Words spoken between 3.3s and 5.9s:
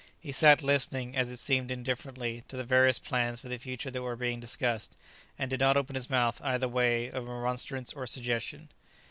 for the future that were being discussed, and did not